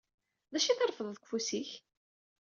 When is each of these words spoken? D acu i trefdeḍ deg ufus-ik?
D 0.51 0.53
acu 0.57 0.67
i 0.69 0.73
trefdeḍ 0.77 1.07
deg 1.11 1.23
ufus-ik? 1.25 1.71